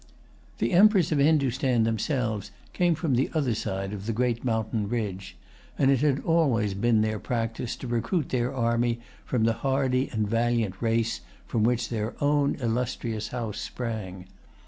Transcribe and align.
The 0.57 0.71
Emperors 0.71 1.11
of 1.11 1.19
Hindostan 1.19 1.83
themselves 1.83 2.49
came 2.73 2.95
from 2.95 3.13
the 3.13 3.29
other 3.35 3.53
side 3.53 3.93
of 3.93 4.07
the 4.07 4.13
great 4.13 4.43
mountain 4.43 4.89
ridge; 4.89 5.37
and 5.77 5.91
it 5.91 5.99
had 6.01 6.21
always 6.23 6.73
been 6.73 7.01
their 7.01 7.19
practice 7.19 7.75
to 7.75 7.87
recruit 7.87 8.29
their 8.29 8.51
army 8.51 8.99
from 9.25 9.43
the 9.43 9.53
hardy 9.61 10.09
and 10.11 10.27
valiant 10.27 10.81
race 10.81 11.21
from 11.45 11.63
which 11.63 11.89
their 11.89 12.15
own 12.19 12.55
illustrious 12.55 13.27
house 13.27 13.59
sprang. 13.59 14.25